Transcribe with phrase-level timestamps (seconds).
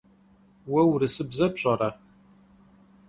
[0.69, 1.89] Vue vurısıbze pş'ere?